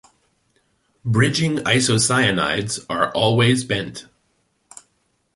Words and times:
Bridging 1.05 1.57
isocyanides 1.57 2.83
are 2.89 3.11
always 3.11 3.63
bent. 3.63 4.07